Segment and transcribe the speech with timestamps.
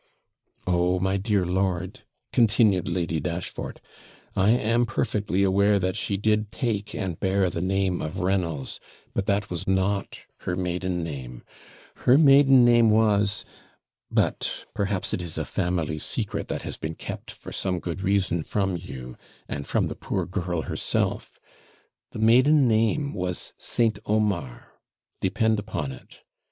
[0.65, 2.01] 'Oh, my dear lord,'
[2.33, 3.79] continued Lady Dashfort;
[4.35, 8.79] 'I am perfectly aware that she did take and bear the name of Reynolds;
[9.13, 11.43] but that was not her maiden name
[12.07, 13.45] her maiden name was;
[14.09, 18.41] but perhaps it is a family secret that has been kept, for some good reason
[18.41, 19.15] from you,
[19.47, 21.39] and from the poor girl herself;
[22.09, 23.99] the maiden name was St.
[24.07, 24.73] Omar,
[25.21, 26.21] depend upon it.